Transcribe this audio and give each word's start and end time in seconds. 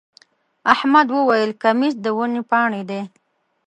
احمد 0.73 1.07
وويل: 1.15 1.51
کمیس 1.63 1.95
د 2.03 2.05
ونې 2.17 2.41
پاڼې 2.49 2.81
دی. 2.89 3.01